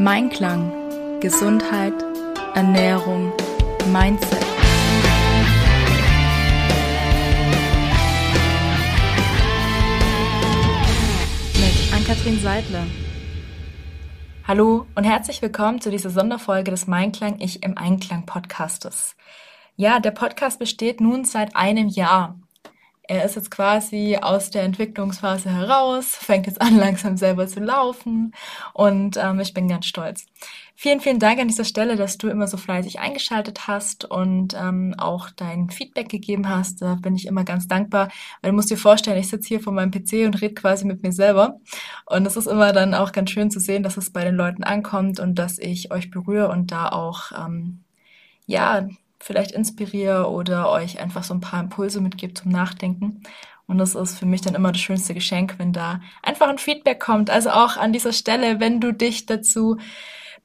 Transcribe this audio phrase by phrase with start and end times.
[0.00, 0.70] Mein Klang.
[1.18, 1.92] Gesundheit,
[2.54, 3.32] Ernährung,
[3.90, 4.38] Mindset.
[11.56, 12.86] Mit Ann-Kathrin Seidler.
[14.46, 19.16] Hallo und herzlich willkommen zu dieser Sonderfolge des Mein Klang Ich im Einklang Podcastes.
[19.74, 22.36] Ja, der Podcast besteht nun seit einem Jahr
[23.08, 28.32] er ist jetzt quasi aus der Entwicklungsphase heraus, fängt jetzt an, langsam selber zu laufen
[28.74, 30.26] und ähm, ich bin ganz stolz.
[30.76, 34.94] Vielen, vielen Dank an dieser Stelle, dass du immer so fleißig eingeschaltet hast und ähm,
[34.96, 36.80] auch dein Feedback gegeben hast.
[36.82, 38.10] Da bin ich immer ganz dankbar,
[38.42, 41.02] weil du musst dir vorstellen, ich sitze hier vor meinem PC und rede quasi mit
[41.02, 41.58] mir selber.
[42.06, 44.62] Und es ist immer dann auch ganz schön zu sehen, dass es bei den Leuten
[44.62, 47.82] ankommt und dass ich euch berühre und da auch ähm,
[48.46, 48.86] ja
[49.20, 53.22] vielleicht inspiriere oder euch einfach so ein paar Impulse mitgebe zum Nachdenken.
[53.66, 57.00] Und das ist für mich dann immer das schönste Geschenk, wenn da einfach ein Feedback
[57.00, 57.28] kommt.
[57.28, 59.76] Also auch an dieser Stelle, wenn du dich dazu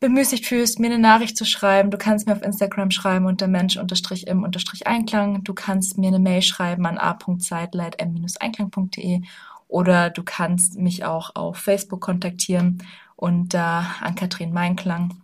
[0.01, 5.45] bemüßigt fühlst, mir eine Nachricht zu schreiben, du kannst mir auf Instagram schreiben unter mensch-im-einklang.
[5.45, 9.21] Du kannst mir eine Mail schreiben an a.zeitleit-einklang.de
[9.69, 12.83] oder du kannst mich auch auf Facebook kontaktieren
[13.15, 15.22] unter an Kathrin Meinklang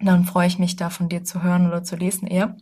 [0.00, 2.56] dann freue ich mich da von dir zu hören oder zu lesen eher.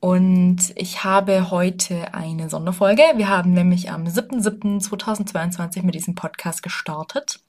[0.00, 3.02] Und ich habe heute eine Sonderfolge.
[3.16, 7.40] Wir haben nämlich am 7.7.2022 mit diesem Podcast gestartet.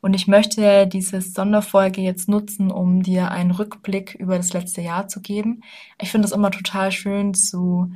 [0.00, 5.06] Und ich möchte diese Sonderfolge jetzt nutzen, um dir einen Rückblick über das letzte Jahr
[5.06, 5.62] zu geben.
[6.00, 7.92] Ich finde es immer total schön zu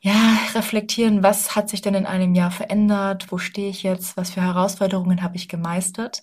[0.00, 4.30] ja, reflektieren, was hat sich denn in einem Jahr verändert, wo stehe ich jetzt, was
[4.30, 6.22] für Herausforderungen habe ich gemeistert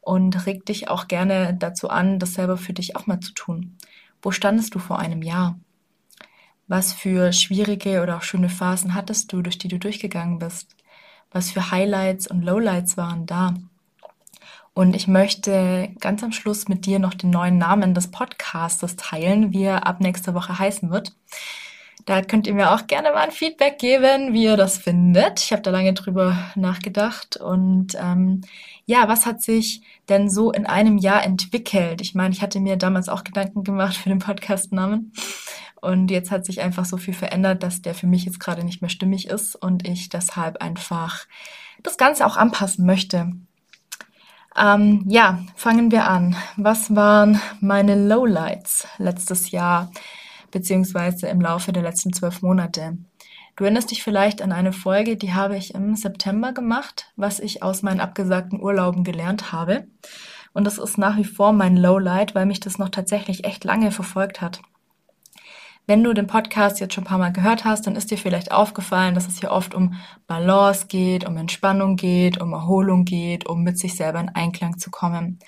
[0.00, 3.76] und reg dich auch gerne dazu an, das selber für dich auch mal zu tun.
[4.22, 5.58] Wo standest du vor einem Jahr?
[6.68, 10.76] Was für schwierige oder auch schöne Phasen hattest du, durch die du durchgegangen bist?
[11.32, 13.54] Was für Highlights und Lowlights waren da?
[14.72, 19.52] Und ich möchte ganz am Schluss mit dir noch den neuen Namen des Podcastes teilen,
[19.52, 21.12] wie er ab nächster Woche heißen wird.
[22.10, 25.38] Da könnt ihr mir auch gerne mal ein Feedback geben, wie ihr das findet.
[25.38, 27.36] Ich habe da lange drüber nachgedacht.
[27.36, 28.40] Und ähm,
[28.84, 32.00] ja, was hat sich denn so in einem Jahr entwickelt?
[32.00, 35.12] Ich meine, ich hatte mir damals auch Gedanken gemacht für den Podcastnamen.
[35.80, 38.82] Und jetzt hat sich einfach so viel verändert, dass der für mich jetzt gerade nicht
[38.82, 41.28] mehr stimmig ist und ich deshalb einfach
[41.84, 43.34] das Ganze auch anpassen möchte.
[44.56, 46.34] Ähm, ja, fangen wir an.
[46.56, 49.92] Was waren meine Lowlights letztes Jahr?
[50.50, 52.98] Beziehungsweise im Laufe der letzten zwölf Monate.
[53.56, 57.62] Du erinnerst dich vielleicht an eine Folge, die habe ich im September gemacht, was ich
[57.62, 59.86] aus meinen abgesagten Urlauben gelernt habe.
[60.52, 63.90] Und das ist nach wie vor mein Lowlight, weil mich das noch tatsächlich echt lange
[63.90, 64.62] verfolgt hat.
[65.86, 68.52] Wenn du den Podcast jetzt schon ein paar Mal gehört hast, dann ist dir vielleicht
[68.52, 69.94] aufgefallen, dass es hier oft um
[70.26, 74.90] Balance geht, um Entspannung geht, um Erholung geht, um mit sich selber in Einklang zu
[74.90, 75.40] kommen.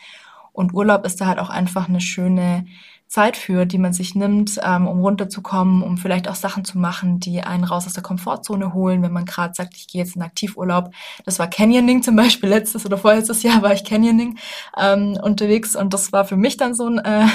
[0.52, 2.66] Und Urlaub ist da halt auch einfach eine schöne
[3.12, 7.20] Zeit für, die man sich nimmt, ähm, um runterzukommen, um vielleicht auch Sachen zu machen,
[7.20, 10.22] die einen raus aus der Komfortzone holen, wenn man gerade sagt, ich gehe jetzt in
[10.22, 10.94] Aktivurlaub.
[11.26, 14.38] Das war Canyoning zum Beispiel letztes oder vorletztes Jahr war ich Canyoning
[14.80, 17.26] ähm, unterwegs und das war für mich dann so ein äh,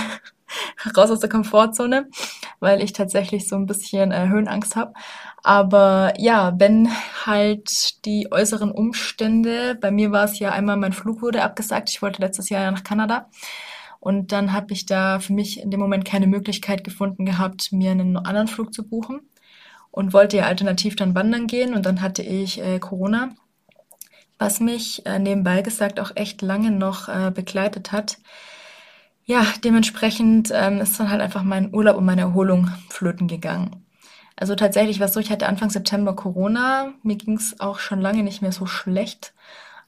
[0.98, 2.10] raus aus der Komfortzone,
[2.60, 4.94] weil ich tatsächlich so ein bisschen äh, Höhenangst habe.
[5.44, 6.90] Aber ja, wenn
[7.24, 12.02] halt die äußeren Umstände, bei mir war es ja einmal, mein Flug wurde abgesagt, ich
[12.02, 13.30] wollte letztes Jahr ja nach Kanada
[14.00, 17.92] und dann habe ich da für mich in dem Moment keine Möglichkeit gefunden gehabt, mir
[17.92, 19.22] einen anderen Flug zu buchen
[19.92, 23.32] und wollte ja alternativ dann wandern gehen und dann hatte ich äh, Corona,
[24.38, 28.18] was mich äh, nebenbei gesagt auch echt lange noch äh, begleitet hat.
[29.26, 33.84] Ja, dementsprechend ähm, ist dann halt einfach mein Urlaub und meine Erholung flöten gegangen.
[34.38, 38.00] Also tatsächlich war es so, ich hatte Anfang September Corona, mir ging es auch schon
[38.00, 39.34] lange nicht mehr so schlecht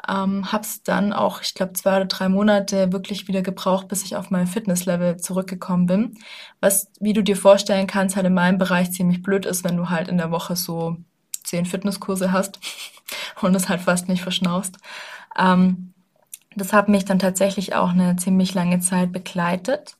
[0.09, 4.15] ähm, hab's dann auch, ich glaube, zwei oder drei Monate wirklich wieder gebraucht, bis ich
[4.15, 6.17] auf mein Fitnesslevel zurückgekommen bin.
[6.61, 9.89] Was, wie du dir vorstellen kannst, halt in meinem Bereich ziemlich blöd ist, wenn du
[9.89, 10.97] halt in der Woche so
[11.43, 12.59] zehn Fitnesskurse hast
[13.41, 14.77] und es halt fast nicht verschnaust.
[15.37, 15.93] Ähm,
[16.55, 19.97] das hat mich dann tatsächlich auch eine ziemlich lange Zeit begleitet.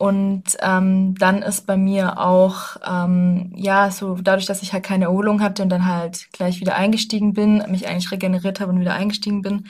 [0.00, 5.04] Und ähm, dann ist bei mir auch, ähm, ja, so dadurch, dass ich halt keine
[5.04, 8.94] Erholung hatte und dann halt gleich wieder eingestiegen bin, mich eigentlich regeneriert habe und wieder
[8.94, 9.66] eingestiegen bin,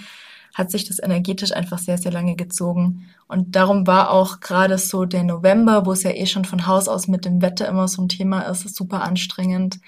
[0.55, 3.09] hat sich das energetisch einfach sehr, sehr lange gezogen.
[3.27, 6.87] Und darum war auch gerade so der November, wo es ja eh schon von Haus
[6.87, 9.81] aus mit dem Wetter immer so ein Thema ist, super anstrengend.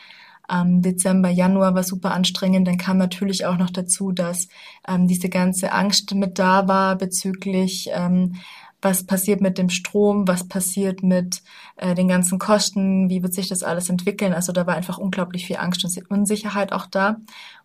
[0.52, 2.66] Ähm, Dezember, Januar war super anstrengend.
[2.66, 4.48] Dann kam natürlich auch noch dazu, dass
[4.88, 8.34] ähm, diese ganze Angst mit da war bezüglich ähm,
[8.82, 11.42] was passiert mit dem Strom, was passiert mit
[11.76, 14.34] äh, den ganzen Kosten, wie wird sich das alles entwickeln.
[14.34, 17.16] Also da war einfach unglaublich viel Angst und Unsicherheit auch da,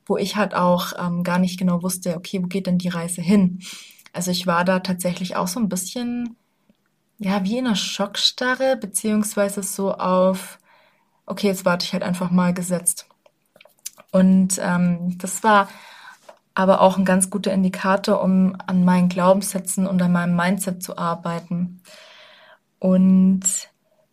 [0.06, 3.22] wo ich halt auch ähm, gar nicht genau wusste, okay, wo geht denn die Reise
[3.22, 3.60] hin?
[4.14, 6.38] Also ich war da tatsächlich auch so ein bisschen,
[7.18, 10.60] ja, wie in einer Schockstarre, beziehungsweise so auf,
[11.26, 13.08] okay, jetzt warte ich halt einfach mal gesetzt.
[14.12, 15.68] Und ähm, das war
[16.58, 20.98] aber auch ein ganz guter Indikator, um an meinen Glaubenssätzen und an meinem Mindset zu
[20.98, 21.84] arbeiten.
[22.80, 23.44] Und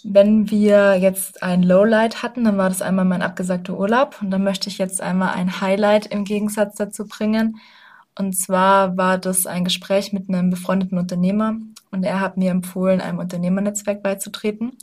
[0.05, 4.45] wenn wir jetzt ein Lowlight hatten, dann war das einmal mein abgesagter Urlaub und dann
[4.45, 7.57] möchte ich jetzt einmal ein Highlight im Gegensatz dazu bringen.
[8.15, 11.57] Und zwar war das ein Gespräch mit einem befreundeten Unternehmer
[11.93, 14.77] und er hat mir empfohlen, einem Unternehmernetzwerk beizutreten.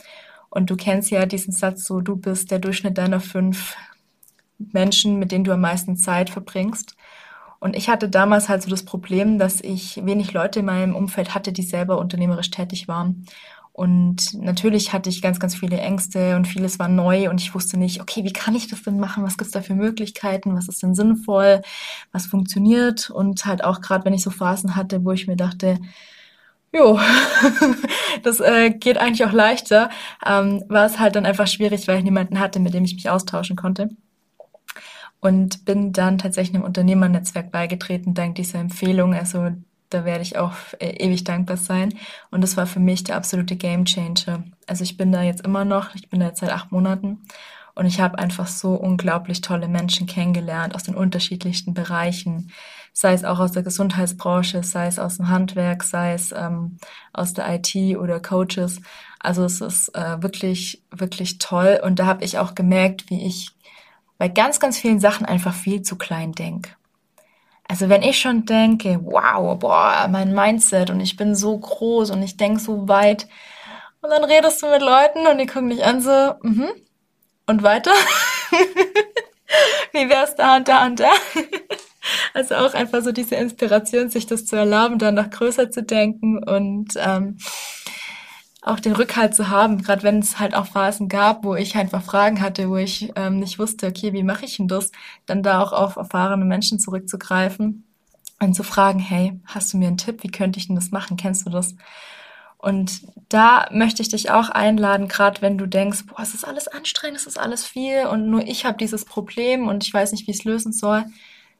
[0.49, 3.75] Und du kennst ja diesen Satz so, du bist der Durchschnitt deiner fünf
[4.57, 6.95] Menschen, mit denen du am meisten Zeit verbringst.
[7.61, 11.35] Und ich hatte damals halt so das Problem, dass ich wenig Leute in meinem Umfeld
[11.35, 13.27] hatte, die selber unternehmerisch tätig waren.
[13.71, 17.77] Und natürlich hatte ich ganz, ganz viele Ängste und vieles war neu und ich wusste
[17.77, 19.23] nicht, okay, wie kann ich das denn machen?
[19.23, 20.55] Was gibt's da für Möglichkeiten?
[20.55, 21.61] Was ist denn sinnvoll?
[22.11, 23.11] Was funktioniert?
[23.11, 25.79] Und halt auch gerade, wenn ich so Phasen hatte, wo ich mir dachte,
[26.73, 26.99] jo,
[28.23, 29.91] das äh, geht eigentlich auch leichter,
[30.25, 33.09] ähm, war es halt dann einfach schwierig, weil ich niemanden hatte, mit dem ich mich
[33.09, 33.89] austauschen konnte
[35.21, 39.13] und bin dann tatsächlich einem Unternehmernetzwerk beigetreten, dank dieser Empfehlung.
[39.13, 39.51] Also
[39.89, 41.93] da werde ich auch äh, ewig dankbar sein.
[42.31, 44.43] Und das war für mich der absolute Game Changer.
[44.67, 47.19] Also ich bin da jetzt immer noch, ich bin da jetzt seit acht Monaten
[47.75, 52.51] und ich habe einfach so unglaublich tolle Menschen kennengelernt aus den unterschiedlichsten Bereichen,
[52.93, 56.77] sei es auch aus der Gesundheitsbranche, sei es aus dem Handwerk, sei es ähm,
[57.13, 58.81] aus der IT oder Coaches.
[59.19, 61.79] Also es ist äh, wirklich, wirklich toll.
[61.83, 63.51] Und da habe ich auch gemerkt, wie ich
[64.21, 66.69] bei ganz, ganz vielen Sachen einfach viel zu klein denke.
[67.67, 72.21] Also wenn ich schon denke, wow, boah, mein Mindset und ich bin so groß und
[72.21, 73.27] ich denke so weit
[73.99, 76.69] und dann redest du mit Leuten und die gucken dich an so, mhm,
[77.47, 77.89] und weiter?
[79.91, 81.09] Wie wär's da und da und da?
[82.35, 86.43] Also auch einfach so diese Inspiration, sich das zu erlauben, dann noch größer zu denken
[86.43, 87.37] und ähm,
[88.61, 92.03] auch den Rückhalt zu haben, gerade wenn es halt auch Phasen gab, wo ich einfach
[92.03, 94.91] Fragen hatte, wo ich ähm, nicht wusste, okay, wie mache ich denn das,
[95.25, 97.83] dann da auch auf erfahrene Menschen zurückzugreifen
[98.39, 101.17] und zu fragen, hey, hast du mir einen Tipp, wie könnte ich denn das machen,
[101.17, 101.75] kennst du das?
[102.59, 106.67] Und da möchte ich dich auch einladen, gerade wenn du denkst, boah, es ist alles
[106.67, 110.27] anstrengend, es ist alles viel und nur ich habe dieses Problem und ich weiß nicht,
[110.27, 111.05] wie es lösen soll.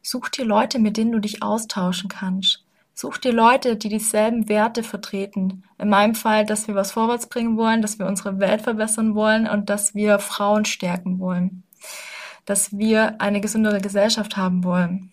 [0.04, 2.64] Such dir Leute, mit denen du dich austauschen kannst.
[3.02, 5.64] Such dir Leute, die dieselben Werte vertreten.
[5.80, 9.48] In meinem Fall, dass wir was vorwärts bringen wollen, dass wir unsere Welt verbessern wollen
[9.48, 11.64] und dass wir Frauen stärken wollen.
[12.46, 15.12] Dass wir eine gesündere Gesellschaft haben wollen.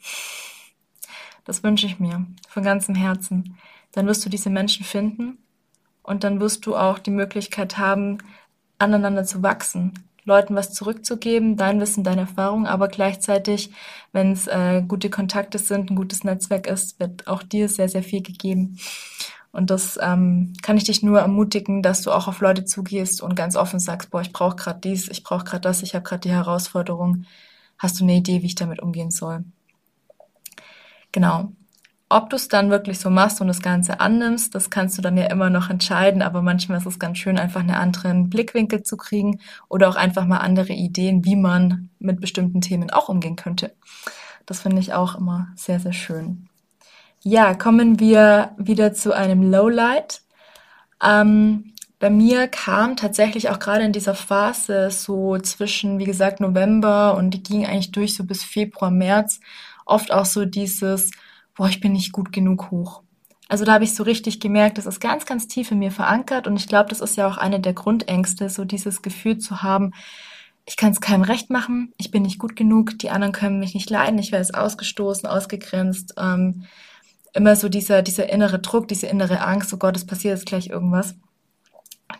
[1.47, 3.57] Das wünsche ich mir von ganzem Herzen.
[3.93, 5.39] Dann wirst du diese Menschen finden
[6.03, 8.19] und dann wirst du auch die Möglichkeit haben,
[8.79, 9.95] aneinander zu wachsen,
[10.29, 13.71] Leuten was zurückzugeben, dein Wissen, deine Erfahrung, aber gleichzeitig,
[14.13, 18.03] wenn es äh, gute Kontakte sind, ein gutes Netzwerk ist, wird auch dir sehr, sehr
[18.05, 18.79] viel gegeben.
[19.51, 23.35] Und das ähm, kann ich dich nur ermutigen, dass du auch auf Leute zugehst und
[23.35, 26.21] ganz offen sagst, boah, ich brauche gerade dies, ich brauche gerade das, ich habe gerade
[26.21, 27.25] die Herausforderung.
[27.79, 29.45] Hast du eine Idee, wie ich damit umgehen soll?
[31.13, 31.53] Genau.
[32.11, 35.19] Ob du es dann wirklich so machst und das Ganze annimmst, das kannst du dann
[35.19, 38.97] ja immer noch entscheiden, aber manchmal ist es ganz schön, einfach einen anderen Blickwinkel zu
[38.97, 43.75] kriegen oder auch einfach mal andere Ideen, wie man mit bestimmten Themen auch umgehen könnte.
[44.47, 46.49] Das finde ich auch immer sehr, sehr schön.
[47.23, 50.23] Ja, kommen wir wieder zu einem Lowlight.
[51.05, 57.17] Ähm, bei mir kam tatsächlich auch gerade in dieser Phase so zwischen, wie gesagt, November
[57.17, 59.41] und die ging eigentlich durch so bis Februar, März
[59.85, 61.11] oft auch so dieses,
[61.59, 63.03] boah, ich bin nicht gut genug hoch.
[63.49, 66.47] Also da habe ich so richtig gemerkt, das ist ganz, ganz tief in mir verankert
[66.47, 69.93] und ich glaube, das ist ja auch eine der Grundängste, so dieses Gefühl zu haben,
[70.67, 73.75] ich kann es keinem recht machen, ich bin nicht gut genug, die anderen können mich
[73.75, 76.15] nicht leiden, ich werde es ausgestoßen, ausgegrenzt.
[76.19, 76.67] Ähm,
[77.33, 80.69] immer so dieser, dieser innere Druck, diese innere Angst, oh Gott, es passiert jetzt gleich
[80.69, 81.17] irgendwas,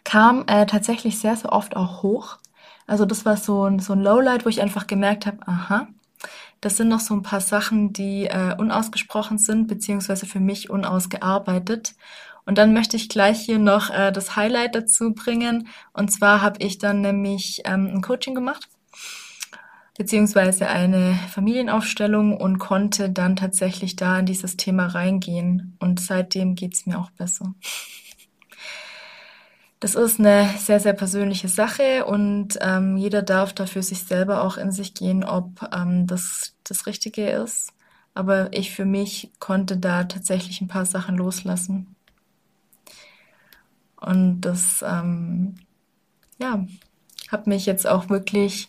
[0.03, 2.39] kam äh, tatsächlich sehr, sehr oft auch hoch.
[2.87, 5.89] Also das war so ein, so ein Lowlight, wo ich einfach gemerkt habe, aha,
[6.61, 11.95] das sind noch so ein paar Sachen, die äh, unausgesprochen sind, beziehungsweise für mich unausgearbeitet.
[12.45, 15.69] Und dann möchte ich gleich hier noch äh, das Highlight dazu bringen.
[15.93, 18.69] Und zwar habe ich dann nämlich ähm, ein Coaching gemacht,
[19.99, 25.77] beziehungsweise eine Familienaufstellung und konnte dann tatsächlich da in dieses Thema reingehen.
[25.79, 27.55] Und seitdem geht's mir auch besser.
[29.81, 34.57] Das ist eine sehr, sehr persönliche Sache und ähm, jeder darf dafür sich selber auch
[34.57, 37.73] in sich gehen, ob ähm, das das Richtige ist.
[38.15, 41.95] Aber ich für mich konnte da tatsächlich ein paar Sachen loslassen.
[44.01, 45.57] Und das, ähm,
[46.39, 46.67] ja,
[47.31, 48.69] hat mich jetzt auch wirklich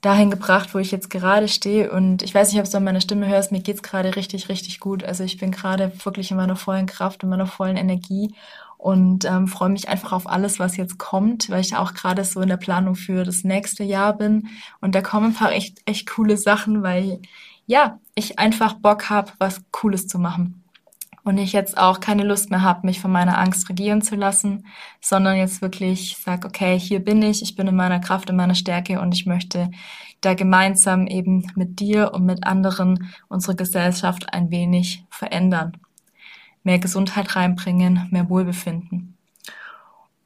[0.00, 1.90] dahin gebracht, wo ich jetzt gerade stehe.
[1.90, 4.80] Und ich weiß nicht, ob du an meiner Stimme hörst, mir geht's gerade richtig, richtig
[4.80, 5.04] gut.
[5.04, 8.34] Also ich bin gerade wirklich in meiner vollen Kraft, in meiner vollen Energie
[8.84, 12.42] und ähm, freue mich einfach auf alles, was jetzt kommt, weil ich auch gerade so
[12.42, 14.48] in der Planung für das nächste Jahr bin.
[14.82, 17.22] Und da kommen ein paar echt, echt coole Sachen, weil
[17.64, 20.62] ja, ich einfach Bock habe, was Cooles zu machen
[21.22, 24.66] und ich jetzt auch keine Lust mehr habe, mich von meiner Angst regieren zu lassen,
[25.00, 28.54] sondern jetzt wirklich sage, okay, hier bin ich, ich bin in meiner Kraft, in meiner
[28.54, 29.70] Stärke und ich möchte
[30.20, 35.72] da gemeinsam eben mit dir und mit anderen unsere Gesellschaft ein wenig verändern.
[36.64, 39.14] Mehr Gesundheit reinbringen, mehr Wohlbefinden.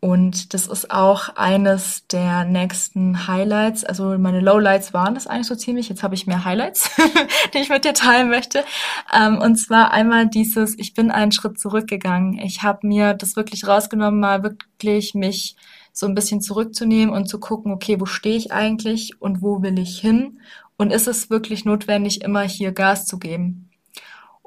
[0.01, 3.83] Und das ist auch eines der nächsten Highlights.
[3.83, 5.89] Also meine Lowlights waren das eigentlich so ziemlich.
[5.89, 6.91] Jetzt habe ich mehr Highlights,
[7.55, 8.65] die ich mit dir teilen möchte.
[9.13, 12.39] Ähm, und zwar einmal dieses, ich bin einen Schritt zurückgegangen.
[12.39, 15.57] Ich habe mir das wirklich rausgenommen, mal wirklich mich
[15.93, 19.81] so ein bisschen zurückzunehmen und zu gucken, okay, wo stehe ich eigentlich und wo will
[19.81, 20.39] ich hin?
[20.77, 23.68] Und ist es wirklich notwendig, immer hier Gas zu geben?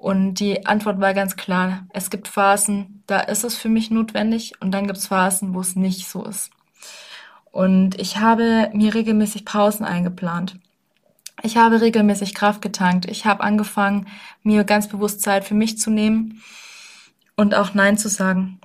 [0.01, 1.85] Und die Antwort war ganz klar.
[1.93, 5.59] Es gibt Phasen, da ist es für mich notwendig und dann gibt es Phasen, wo
[5.59, 6.49] es nicht so ist.
[7.51, 10.55] Und ich habe mir regelmäßig Pausen eingeplant.
[11.43, 13.05] Ich habe regelmäßig Kraft getankt.
[13.05, 14.07] Ich habe angefangen,
[14.41, 16.41] mir ganz bewusst Zeit für mich zu nehmen
[17.35, 18.59] und auch Nein zu sagen.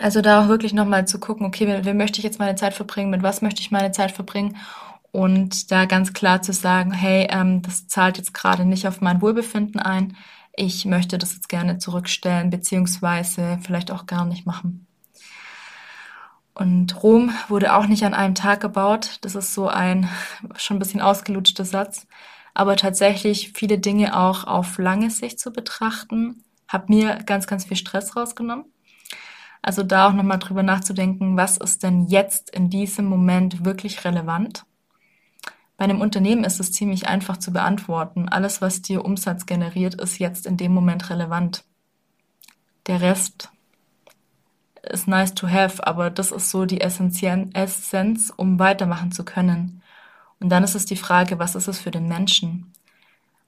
[0.00, 3.10] Also da auch wirklich nochmal zu gucken, okay, wie, möchte ich jetzt meine Zeit verbringen,
[3.10, 4.56] mit was möchte ich meine Zeit verbringen
[5.12, 9.22] und da ganz klar zu sagen, hey, ähm, das zahlt jetzt gerade nicht auf mein
[9.22, 10.16] Wohlbefinden ein
[10.56, 14.86] ich möchte das jetzt gerne zurückstellen, beziehungsweise vielleicht auch gar nicht machen.
[16.54, 19.18] Und Rom wurde auch nicht an einem Tag gebaut.
[19.20, 20.08] Das ist so ein
[20.56, 22.06] schon ein bisschen ausgelutschter Satz.
[22.54, 27.76] Aber tatsächlich viele Dinge auch auf lange Sicht zu betrachten, hat mir ganz, ganz viel
[27.76, 28.64] Stress rausgenommen.
[29.60, 34.64] Also da auch nochmal drüber nachzudenken, was ist denn jetzt in diesem Moment wirklich relevant?
[35.76, 38.28] Bei einem Unternehmen ist es ziemlich einfach zu beantworten.
[38.28, 41.64] Alles, was dir Umsatz generiert, ist jetzt in dem Moment relevant.
[42.86, 43.50] Der Rest
[44.82, 49.82] ist nice to have, aber das ist so die Essenz, um weitermachen zu können.
[50.40, 52.72] Und dann ist es die Frage, was ist es für den Menschen?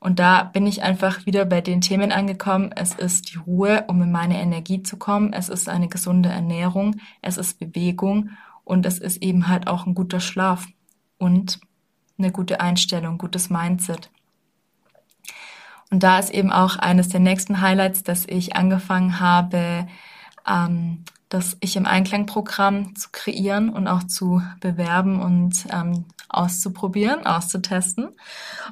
[0.01, 2.73] Und da bin ich einfach wieder bei den Themen angekommen.
[2.75, 5.33] Es ist die Ruhe, um in meine Energie zu kommen.
[5.33, 6.97] Es ist eine gesunde Ernährung.
[7.21, 8.31] Es ist Bewegung.
[8.65, 10.67] Und es ist eben halt auch ein guter Schlaf.
[11.19, 11.59] Und
[12.19, 14.11] eine gute Einstellung, gutes Mindset.
[15.91, 19.87] Und da ist eben auch eines der nächsten Highlights, dass ich angefangen habe,
[20.47, 28.09] ähm, das Ich im Einklang-Programm zu kreieren und auch zu bewerben und ähm, auszuprobieren, auszutesten.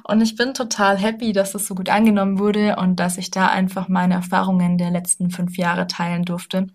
[0.03, 3.47] Und ich bin total happy, dass das so gut angenommen wurde und dass ich da
[3.47, 6.67] einfach meine Erfahrungen der letzten fünf Jahre teilen durfte.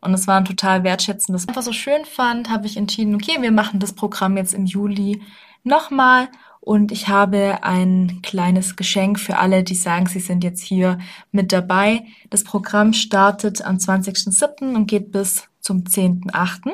[0.00, 1.46] Und es war ein total wertschätzendes.
[1.46, 5.22] Einfach so schön fand, habe ich entschieden, okay, wir machen das Programm jetzt im Juli
[5.64, 6.28] nochmal
[6.60, 10.98] und ich habe ein kleines Geschenk für alle, die sagen, sie sind jetzt hier
[11.32, 12.04] mit dabei.
[12.28, 14.74] Das Programm startet am 20.07.
[14.74, 16.72] und geht bis zum 10.08.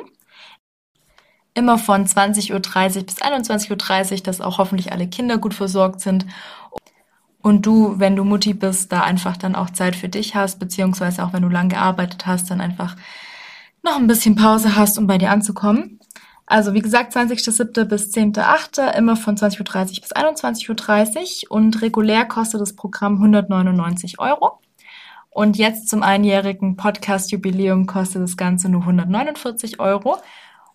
[1.53, 2.59] Immer von 20.30 Uhr
[3.05, 6.25] bis 21.30 Uhr, dass auch hoffentlich alle Kinder gut versorgt sind.
[7.41, 11.23] Und du, wenn du Mutti bist, da einfach dann auch Zeit für dich hast, beziehungsweise
[11.23, 12.97] auch wenn du lang gearbeitet hast, dann einfach
[13.83, 15.96] noch ein bisschen Pause hast, um bei dir anzukommen.
[16.47, 17.83] Also wie gesagt, 20.07.
[17.83, 18.97] bis 10.08.
[18.97, 24.61] immer von 20.30 Uhr bis 21.30 Uhr und regulär kostet das Programm 199 Euro.
[25.29, 30.17] Und jetzt zum einjährigen Podcast-Jubiläum kostet das Ganze nur 149 Euro.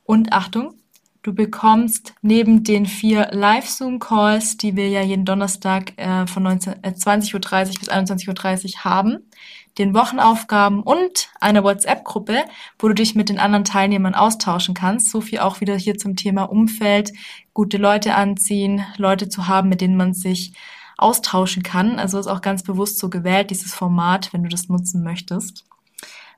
[0.04, 0.74] Und Achtung,
[1.22, 6.90] du bekommst neben den vier Live-Zoom-Calls, die wir ja jeden Donnerstag äh, von 19, äh,
[6.90, 9.30] 20.30 Uhr bis 21.30 Uhr haben,
[9.78, 12.44] den Wochenaufgaben und einer WhatsApp-Gruppe,
[12.78, 15.10] wo du dich mit den anderen Teilnehmern austauschen kannst.
[15.10, 17.12] So viel auch wieder hier zum Thema Umfeld,
[17.54, 20.52] gute Leute anziehen, Leute zu haben, mit denen man sich
[20.98, 21.98] austauschen kann.
[21.98, 25.64] Also ist auch ganz bewusst so gewählt, dieses Format, wenn du das nutzen möchtest.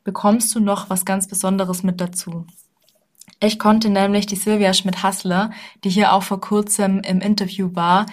[0.05, 2.47] Bekommst du noch was ganz Besonderes mit dazu.
[3.45, 5.51] Ich konnte nämlich die Silvia Schmidt-Hassler,
[5.85, 8.07] die hier auch vor kurzem im Interview war,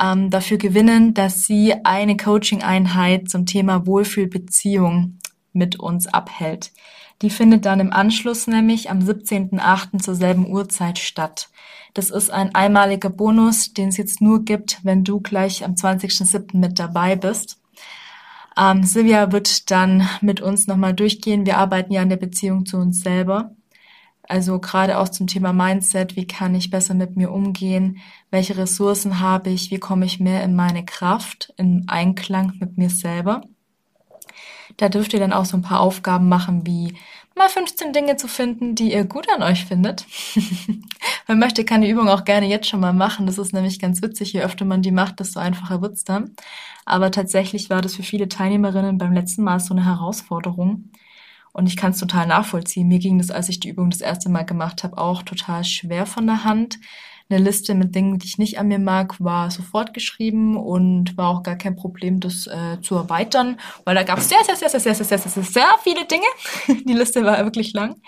[0.00, 5.18] ähm, dafür gewinnen, dass sie eine Coaching-Einheit zum Thema Wohlfühlbeziehung
[5.52, 6.70] mit uns abhält.
[7.20, 10.00] Die findet dann im Anschluss nämlich am 17.08.
[10.00, 11.48] zur selben Uhrzeit statt.
[11.94, 16.58] Das ist ein einmaliger Bonus, den es jetzt nur gibt, wenn du gleich am 20.07.
[16.58, 17.58] mit dabei bist.
[18.56, 21.44] Ähm, Silvia wird dann mit uns nochmal durchgehen.
[21.44, 23.50] Wir arbeiten ja an der Beziehung zu uns selber.
[24.28, 27.98] Also gerade auch zum Thema Mindset, wie kann ich besser mit mir umgehen,
[28.30, 32.90] welche Ressourcen habe ich, wie komme ich mehr in meine Kraft, in Einklang mit mir
[32.90, 33.42] selber.
[34.76, 36.94] Da dürft ihr dann auch so ein paar Aufgaben machen, wie
[37.36, 40.06] mal 15 Dinge zu finden, die ihr gut an euch findet.
[41.26, 43.26] Wer möchte, kann die Übung auch gerne jetzt schon mal machen.
[43.26, 44.32] Das ist nämlich ganz witzig.
[44.32, 46.34] Je öfter man die macht, desto einfacher wird's dann.
[46.84, 50.90] Aber tatsächlich war das für viele Teilnehmerinnen beim letzten Mal so eine Herausforderung.
[51.56, 52.86] Und ich kann es total nachvollziehen.
[52.86, 56.04] Mir ging das, als ich die Übung das erste Mal gemacht habe, auch total schwer
[56.04, 56.78] von der Hand.
[57.30, 61.30] Eine Liste mit Dingen, die ich nicht an mir mag, war sofort geschrieben und war
[61.30, 64.68] auch gar kein Problem, das äh, zu erweitern, weil da gab es sehr, sehr, sehr,
[64.68, 66.26] sehr, sehr, sehr, sehr, sehr, sehr viele Dinge.
[66.84, 68.02] Die Liste war wirklich lang.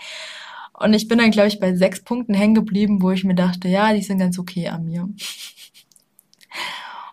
[0.75, 3.69] Und ich bin dann, glaube ich, bei sechs Punkten hängen geblieben, wo ich mir dachte,
[3.69, 5.09] ja, die sind ganz okay an mir.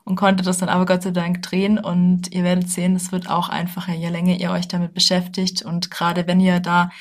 [0.06, 3.28] Und konnte das dann aber Gott sei Dank drehen und ihr werdet sehen, es wird
[3.28, 6.92] auch einfacher, je länger ihr euch damit beschäftigt und gerade wenn ihr da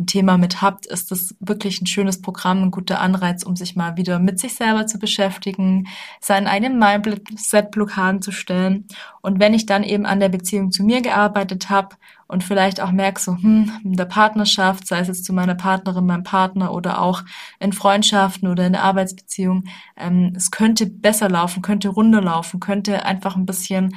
[0.00, 3.76] ein Thema mit habt, ist das wirklich ein schönes Programm, ein guter Anreiz, um sich
[3.76, 5.88] mal wieder mit sich selber zu beschäftigen,
[6.20, 8.86] seinen eigenen Mindset-Blockaden zu stellen.
[9.20, 11.96] Und wenn ich dann eben an der Beziehung zu mir gearbeitet habe
[12.30, 16.06] und vielleicht auch merke, so, hm, in der Partnerschaft, sei es jetzt zu meiner Partnerin,
[16.06, 17.22] meinem Partner oder auch
[17.58, 19.64] in Freundschaften oder in der Arbeitsbeziehung,
[19.96, 23.96] ähm, es könnte besser laufen, könnte runder laufen, könnte einfach ein bisschen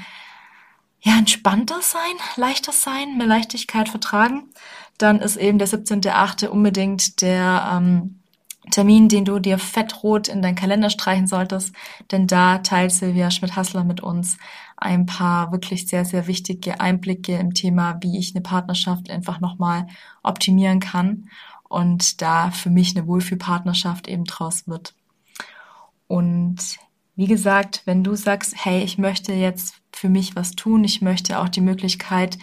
[1.02, 2.02] ja, entspannter sein,
[2.36, 4.50] leichter sein, mehr Leichtigkeit vertragen,
[4.98, 6.48] dann ist eben der 17.8.
[6.48, 8.23] unbedingt der ähm,
[8.72, 11.76] Termin, den du dir fettrot in deinen Kalender streichen solltest,
[12.12, 14.38] denn da teilt Silvia Schmidt-Hassler mit uns
[14.78, 19.88] ein paar wirklich sehr, sehr wichtige Einblicke im Thema, wie ich eine Partnerschaft einfach nochmal
[20.24, 21.30] optimieren kann
[21.70, 24.94] und da für mich eine Wohlfühlpartnerschaft eben draus wird.
[26.08, 26.78] Und
[27.16, 31.40] wie gesagt, wenn du sagst, hey, ich möchte jetzt für mich was tun, ich möchte
[31.40, 32.38] auch die Möglichkeit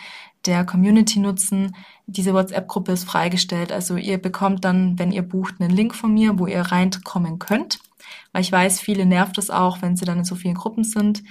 [0.46, 1.74] der Community nutzen,
[2.10, 3.72] diese WhatsApp-Gruppe ist freigestellt.
[3.72, 7.78] Also ihr bekommt dann, wenn ihr bucht, einen Link von mir, wo ihr reinkommen könnt.
[8.32, 11.22] Weil ich weiß, viele nervt es auch, wenn sie dann in so vielen Gruppen sind.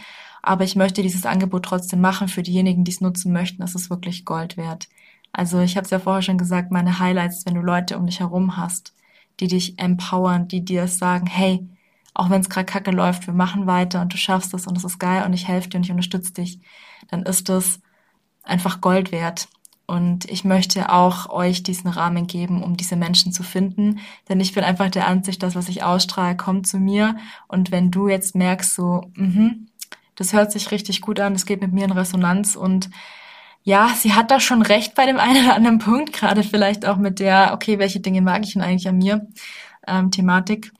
[0.41, 3.61] Aber ich möchte dieses Angebot trotzdem machen für diejenigen, die es nutzen möchten.
[3.61, 4.87] Das ist wirklich Gold wert.
[5.31, 8.19] Also ich habe es ja vorher schon gesagt, meine Highlights, wenn du Leute um dich
[8.19, 8.93] herum hast,
[9.39, 11.67] die dich empowern, die dir sagen, hey,
[12.13, 14.83] auch wenn es gerade kacke läuft, wir machen weiter und du schaffst es und es
[14.83, 16.59] ist geil und ich helfe dir und ich unterstütze dich,
[17.09, 17.79] dann ist es
[18.43, 19.47] einfach Gold wert.
[19.89, 23.99] Und ich möchte auch euch diesen Rahmen geben, um diese Menschen zu finden.
[24.29, 27.17] Denn ich bin einfach der Ansicht, dass was ich ausstrahle, kommt zu mir.
[27.47, 29.67] Und wenn du jetzt merkst, so, mhm,
[30.15, 32.89] das hört sich richtig gut an, das geht mit mir in Resonanz und
[33.63, 36.97] ja, sie hat da schon recht bei dem einen oder anderen Punkt, gerade vielleicht auch
[36.97, 39.27] mit der, okay, welche Dinge mag ich denn eigentlich an mir,
[39.87, 40.71] ähm, Thematik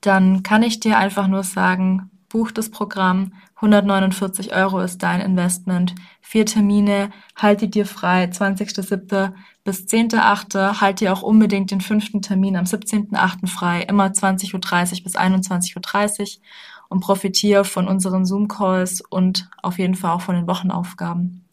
[0.00, 5.94] dann kann ich dir einfach nur sagen, buch das Programm, 149 Euro ist dein Investment,
[6.20, 9.32] vier Termine, halte dir frei, 20.07.
[9.64, 10.80] bis 10.08.
[10.80, 13.48] Halt dir auch unbedingt den fünften Termin am 17.08.
[13.48, 16.42] frei, immer 20.30 Uhr bis 21.30 Uhr
[16.88, 21.44] und profitiere von unseren Zoom-Calls und auf jeden Fall auch von den Wochenaufgaben.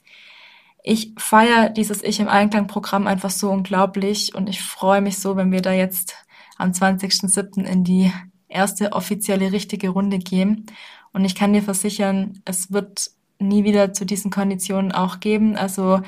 [0.84, 5.52] Ich feiere dieses Ich im Einklang-Programm einfach so unglaublich und ich freue mich so, wenn
[5.52, 6.16] wir da jetzt
[6.58, 7.64] am 20.07.
[7.64, 8.12] in die
[8.48, 10.66] erste offizielle richtige Runde gehen.
[11.14, 15.56] Und ich kann dir versichern, es wird nie wieder zu diesen Konditionen auch geben.
[15.56, 16.02] Also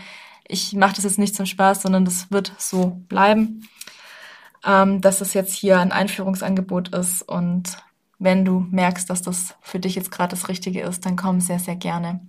[0.48, 3.68] ich mache das jetzt nicht zum Spaß, sondern das wird so bleiben,
[4.66, 7.22] ähm, dass es jetzt hier ein Einführungsangebot ist.
[7.22, 7.78] Und
[8.20, 11.60] wenn du merkst, dass das für dich jetzt gerade das Richtige ist, dann komm sehr,
[11.60, 12.22] sehr gerne.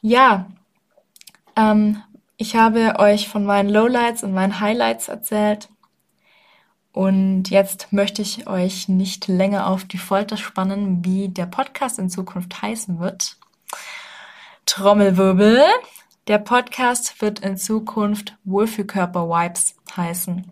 [0.00, 0.46] Ja,
[1.56, 2.02] ähm,
[2.36, 5.68] ich habe euch von meinen Lowlights und meinen Highlights erzählt.
[6.94, 12.08] Und jetzt möchte ich euch nicht länger auf die Folter spannen, wie der Podcast in
[12.08, 13.36] Zukunft heißen wird.
[14.64, 15.60] Trommelwirbel.
[16.28, 20.48] Der Podcast wird in Zukunft Wohlfühlkörper-Vibes heißen.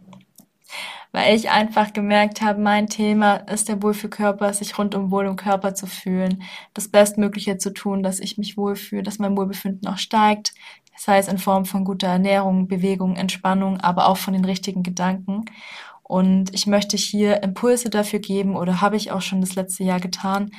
[1.13, 5.77] Weil ich einfach gemerkt habe, mein Thema ist der Wohlfühlkörper, sich rundum wohl im Körper
[5.77, 6.43] zu fühlen,
[6.75, 10.55] das Bestmögliche zu tun, dass ich mich wohlfühle, dass mein Wohlbefinden auch steigt,
[10.97, 15.45] sei es in Form von guter Ernährung, Bewegung, Entspannung, aber auch von den richtigen Gedanken.
[16.13, 19.99] Und ich möchte hier Impulse dafür geben oder habe ich auch schon das letzte Jahr
[19.99, 20.51] getan,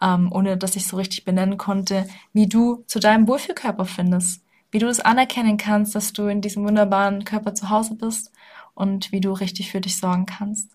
[0.00, 4.78] ähm, ohne dass ich so richtig benennen konnte, wie du zu deinem Wohlfühlkörper findest, wie
[4.78, 8.30] du es anerkennen kannst, dass du in diesem wunderbaren Körper zu Hause bist
[8.74, 10.70] und wie du richtig für dich sorgen kannst.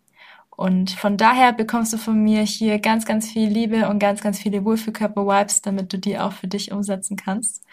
[0.50, 4.38] Und von daher bekommst du von mir hier ganz, ganz viel Liebe und ganz, ganz
[4.38, 7.64] viele Wohlfühlkörper-Vibes, damit du die auch für dich umsetzen kannst.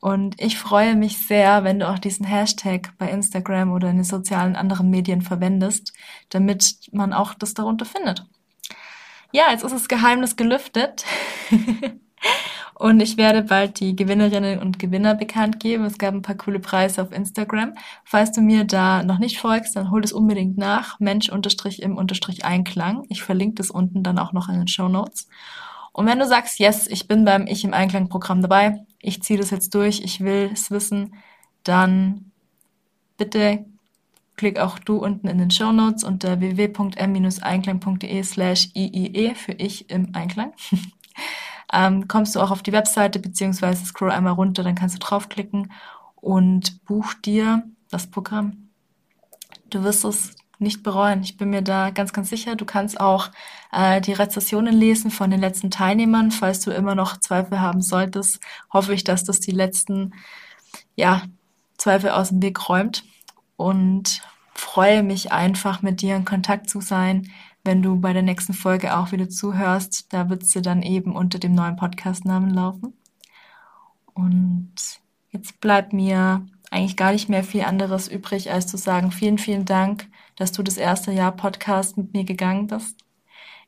[0.00, 4.04] Und ich freue mich sehr, wenn du auch diesen Hashtag bei Instagram oder in den
[4.04, 5.92] sozialen anderen Medien verwendest,
[6.30, 8.24] damit man auch das darunter findet.
[9.30, 11.04] Ja, jetzt ist das Geheimnis gelüftet.
[12.74, 15.84] und ich werde bald die Gewinnerinnen und Gewinner bekannt geben.
[15.84, 17.74] Es gab ein paar coole Preise auf Instagram.
[18.02, 20.98] Falls du mir da noch nicht folgst, dann hol es unbedingt nach.
[20.98, 23.04] Mensch unterstrich im unterstrich Einklang.
[23.10, 25.28] Ich verlinke das unten dann auch noch in den Show Notes.
[25.92, 29.38] Und wenn du sagst, yes, ich bin beim Ich im Einklang Programm dabei, ich ziehe
[29.38, 31.14] das jetzt durch, ich will es wissen,
[31.64, 32.32] dann
[33.16, 33.64] bitte
[34.36, 40.14] klick auch du unten in den Show Notes unter www.m-einklang.de slash iie für ich im
[40.14, 40.54] Einklang.
[41.72, 45.72] ähm, kommst du auch auf die Webseite beziehungsweise scroll einmal runter, dann kannst du draufklicken
[46.16, 48.70] und buch dir das Programm.
[49.68, 51.22] Du wirst es nicht bereuen.
[51.22, 52.56] Ich bin mir da ganz, ganz sicher.
[52.56, 53.30] Du kannst auch
[53.72, 56.30] äh, die Rezessionen lesen von den letzten Teilnehmern.
[56.30, 58.40] Falls du immer noch Zweifel haben solltest,
[58.72, 60.12] hoffe ich, dass das die letzten
[60.96, 61.22] ja,
[61.78, 63.04] Zweifel aus dem Weg räumt
[63.56, 64.22] und
[64.54, 67.30] freue mich einfach mit dir in Kontakt zu sein,
[67.64, 70.12] wenn du bei der nächsten Folge auch wieder zuhörst.
[70.12, 72.94] Da wird sie dann eben unter dem neuen Podcastnamen laufen.
[74.12, 74.74] Und
[75.30, 79.64] jetzt bleibt mir eigentlich gar nicht mehr viel anderes übrig, als zu sagen, vielen, vielen
[79.64, 80.06] Dank,
[80.36, 82.96] dass du das erste Jahr Podcast mit mir gegangen bist.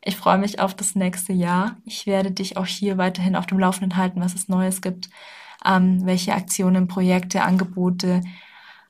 [0.04, 1.76] Ich freue mich auf das nächste Jahr.
[1.84, 5.10] Ich werde dich auch hier weiterhin auf dem Laufenden halten, was es Neues gibt,
[5.64, 8.22] ähm, welche Aktionen, Projekte, Angebote,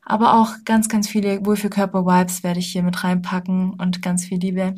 [0.05, 4.75] aber auch ganz, ganz viele Wohlfühlkörper-Vibes werde ich hier mit reinpacken und ganz viel Liebe.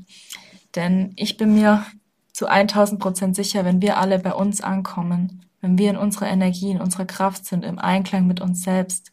[0.75, 1.85] Denn ich bin mir
[2.33, 6.71] zu 1000 Prozent sicher, wenn wir alle bei uns ankommen, wenn wir in unserer Energie,
[6.71, 9.13] in unserer Kraft sind, im Einklang mit uns selbst,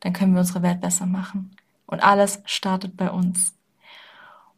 [0.00, 1.50] dann können wir unsere Welt besser machen.
[1.86, 3.54] Und alles startet bei uns.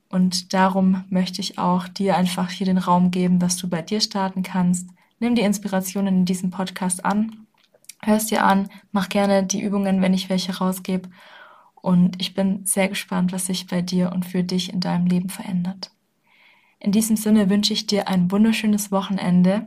[0.09, 4.01] Und darum möchte ich auch dir einfach hier den Raum geben, dass du bei dir
[4.01, 4.89] starten kannst.
[5.21, 7.47] Nimm die Inspirationen in diesem Podcast an,
[8.03, 11.09] hörst dir an, mach gerne die Übungen, wenn ich welche rausgebe.
[11.75, 15.29] Und ich bin sehr gespannt, was sich bei dir und für dich in deinem Leben
[15.29, 15.91] verändert.
[16.81, 19.67] In diesem Sinne wünsche ich dir ein wunderschönes Wochenende.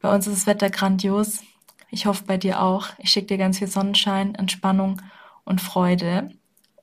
[0.00, 1.42] Bei uns ist das Wetter grandios.
[1.90, 2.88] Ich hoffe bei dir auch.
[2.98, 5.00] Ich schicke dir ganz viel Sonnenschein, Entspannung
[5.44, 6.30] und Freude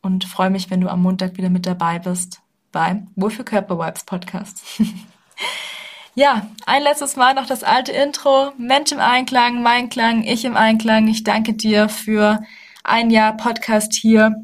[0.01, 4.03] und freue mich, wenn du am Montag wieder mit dabei bist beim Wohlfühl Körper Vibes
[4.03, 4.61] Podcast.
[6.15, 8.53] ja, ein letztes Mal noch das alte Intro.
[8.57, 11.07] Mensch im Einklang, mein Klang, ich im Einklang.
[11.07, 12.39] Ich danke dir für
[12.83, 14.35] ein Jahr Podcast hier,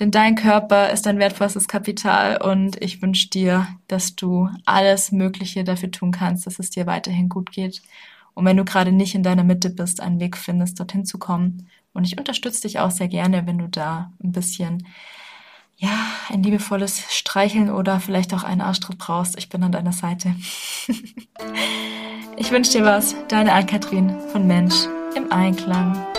[0.00, 5.64] denn dein Körper ist dein wertvollstes Kapital und ich wünsche dir, dass du alles Mögliche
[5.64, 7.82] dafür tun kannst, dass es dir weiterhin gut geht
[8.34, 11.68] und wenn du gerade nicht in deiner Mitte bist, einen Weg findest, dorthin zu kommen.
[11.92, 14.86] Und ich unterstütze dich auch sehr gerne, wenn du da ein bisschen,
[15.76, 15.90] ja,
[16.30, 19.36] ein liebevolles Streicheln oder vielleicht auch einen Arschtritt brauchst.
[19.36, 20.34] Ich bin an deiner Seite.
[22.36, 23.14] ich wünsche dir was.
[23.28, 26.11] Deine Ann-Kathrin von Mensch im Einklang.